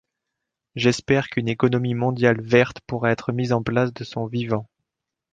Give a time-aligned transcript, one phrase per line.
[0.73, 4.65] J'espère qu'une économie mondiale verte pourra être mise en place de son vivant.